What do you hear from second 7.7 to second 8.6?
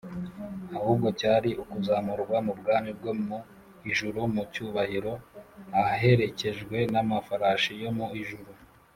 yo mu ijuru